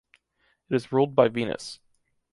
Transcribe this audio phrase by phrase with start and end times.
[0.67, 1.79] It is ruled by Venus.